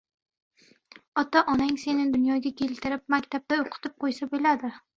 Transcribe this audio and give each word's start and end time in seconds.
Ota-onang 1.23 1.77
seni 1.83 2.07
dunyoga 2.15 2.55
keltirib, 2.63 3.07
maktabda 3.17 3.63
oʻqitib 3.67 3.97
qoʻysa 4.05 4.33
boʻldi. 4.37 4.77